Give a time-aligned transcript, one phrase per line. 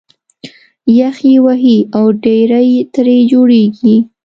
[0.97, 3.95] یخ یې وهي او ډېرۍ ترې جوړېږي